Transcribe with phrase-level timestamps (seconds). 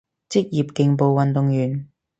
[0.33, 1.89] 職業競步運動員